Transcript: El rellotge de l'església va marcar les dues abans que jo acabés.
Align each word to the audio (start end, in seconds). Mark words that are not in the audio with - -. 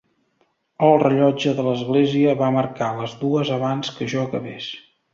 El 0.87 0.93
rellotge 1.03 1.53
de 1.59 1.67
l'església 1.69 2.35
va 2.41 2.51
marcar 2.57 2.91
les 3.03 3.17
dues 3.23 3.55
abans 3.61 3.97
que 3.99 4.13
jo 4.17 4.29
acabés. 4.29 4.77